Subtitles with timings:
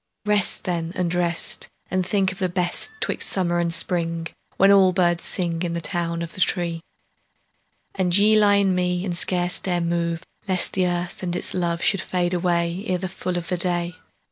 [0.25, 4.93] Rest then and rest, And think of the best 'Twixt summer and spring, When all
[4.93, 6.81] birds sing In the town of the tree,
[7.93, 11.83] And ye lie in me And scarce dare move, Lest the earth and its love
[11.83, 13.95] Should fade away Ere the full of the day.